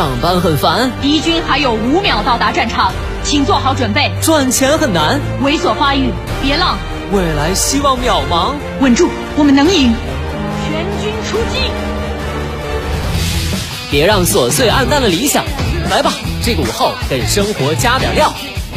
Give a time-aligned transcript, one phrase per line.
[0.00, 2.90] 上班很烦，敌军还有五秒到达战场，
[3.22, 4.10] 请做好准备。
[4.22, 6.10] 赚钱很难，猥琐发育，
[6.40, 6.78] 别浪。
[7.12, 9.94] 未来希望渺茫，稳住，我们能赢。
[10.64, 11.70] 全军出击！
[13.90, 15.44] 别让琐碎暗淡了理想。
[15.90, 16.10] 来吧，
[16.42, 18.32] 这个午后给生活加点料。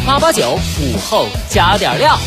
[0.05, 2.19] 八八九午后加点料。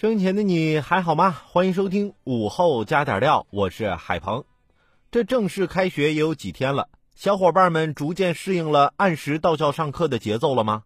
[0.00, 1.36] 生前的你还好吗？
[1.48, 4.44] 欢迎收听午后加点料，我是海鹏。
[5.10, 10.84] 这正式开学也有几天了，小伙伴们逐渐适应了按时到校上课的节奏了吗？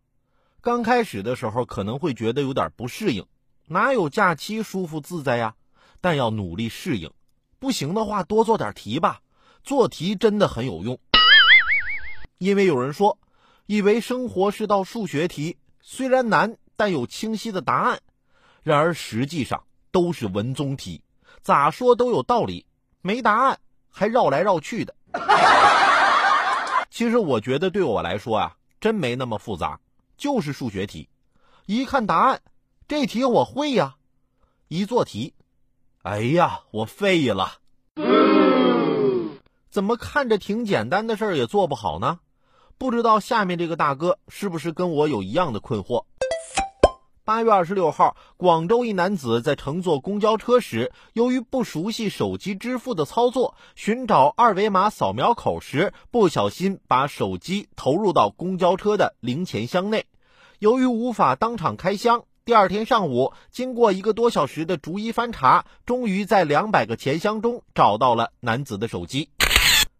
[0.62, 3.27] 刚开始的时候可能会觉得有点不适应，
[3.67, 5.56] 哪有假期舒服自在呀？
[6.01, 7.12] 但要努力适应，
[7.59, 9.20] 不行的话多做点题吧，
[9.62, 10.98] 做题真的很有用。
[12.39, 13.19] 因为有人说，
[13.67, 18.00] 以为生活是道数学题，虽然难，但有清晰的答案。
[18.63, 21.03] 然而实际上都是文综题，
[21.41, 22.65] 咋说都有道理，
[23.01, 23.59] 没答案
[23.91, 24.95] 还绕来绕去的。
[26.91, 29.81] 其实我觉得对我来说啊，真没那么复杂，
[30.17, 31.09] 就是数学题。
[31.67, 32.41] 一看答案，
[32.87, 33.97] 这题我会呀。
[34.69, 35.35] 一做题，
[36.03, 37.55] 哎呀，我废了。
[39.71, 42.21] 怎么看着挺简单的事儿也做不好呢？
[42.79, 46.05] 不知道下面这个大哥是不是跟我有一样的困惑？
[47.25, 60.06] 八月二十六号，广州一男子在乘坐公交车时，由于不熟悉手机支付的操作，寻找二维码扫描口时，不小心把手机投入到公交车的零钱箱内。
[60.59, 69.31] 由于无法当场开箱，第二天上午，经过一个多小时的逐一翻查，终于在两百个钱箱中找到了男子的手机。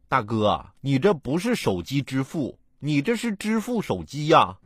[0.09, 4.57] 大哥，你这不是手机支付，你这是支付手机呀！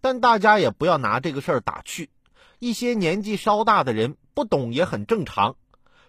[0.00, 2.10] 但大家也不要拿这个事儿打趣，
[2.58, 5.56] 一些年纪稍大的人不懂也很正常。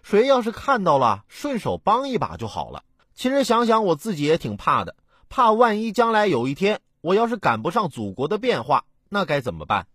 [0.02, 2.84] 谁要是看到了，顺手帮一把就好了。
[3.14, 4.96] 其实想想我自己也挺怕的，
[5.28, 9.86] 怕万一将来有一天我要是赶不上祖国的变化，那该怎么办？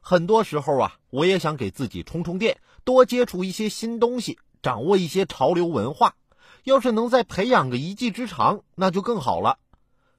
[0.00, 6.14] 很多时候啊，我也想给自己充充电，多接触一些新东西，掌握一些潮流文化。
[6.64, 9.58] 要是能再培养个一技之长，那就更好了。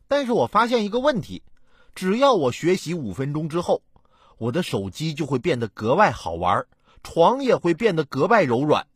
[0.10, 1.44] 但是我发现一个问题。
[1.96, 3.82] 只要我学习五分钟之后，
[4.38, 6.66] 我的手机就会变得格外好玩，
[7.04, 8.88] 床也会变得格外柔软。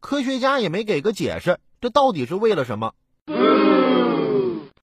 [0.00, 2.92] 科学家也没给个解释，这到底是为了什么？